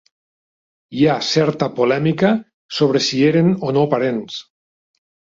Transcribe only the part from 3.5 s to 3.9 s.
o no